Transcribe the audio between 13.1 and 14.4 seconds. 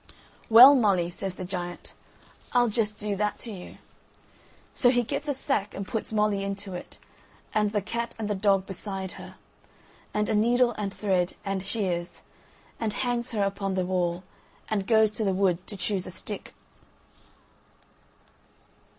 her up upon the wall,